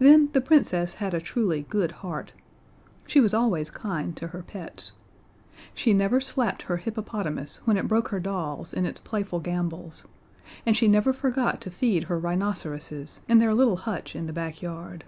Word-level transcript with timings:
Then 0.00 0.30
the 0.32 0.40
Princess 0.40 0.94
had 0.94 1.14
a 1.14 1.20
truly 1.20 1.64
good 1.68 1.92
heart: 2.02 2.32
She 3.06 3.20
was 3.20 3.32
always 3.32 3.70
kind 3.70 4.16
to 4.16 4.26
her 4.34 4.42
pets. 4.42 4.94
She 5.72 5.94
never 5.94 6.20
slapped 6.20 6.62
her 6.62 6.78
hippopotamus 6.78 7.60
when 7.64 7.76
it 7.76 7.86
broke 7.86 8.08
her 8.08 8.18
dolls 8.18 8.72
in 8.74 8.84
its 8.84 8.98
playful 8.98 9.38
gambols, 9.38 10.08
and 10.66 10.76
she 10.76 10.88
never 10.88 11.12
forgot 11.12 11.60
to 11.60 11.70
feed 11.70 12.02
her 12.10 12.18
rhinoceroses 12.18 13.20
in 13.28 13.38
their 13.38 13.54
little 13.54 13.76
hutch 13.76 14.16
in 14.16 14.26
the 14.26 14.32
backyard. 14.32 15.04